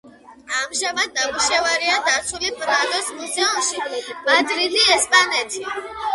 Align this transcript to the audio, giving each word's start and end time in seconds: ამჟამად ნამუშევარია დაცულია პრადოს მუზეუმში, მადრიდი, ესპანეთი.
ამჟამად 0.59 1.11
ნამუშევარია 1.19 1.99
დაცულია 2.07 2.57
პრადოს 2.63 3.13
მუზეუმში, 3.21 3.87
მადრიდი, 4.31 4.85
ესპანეთი. 4.99 5.65